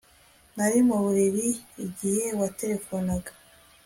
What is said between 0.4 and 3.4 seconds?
Nari mu buriri igihe waterefonaga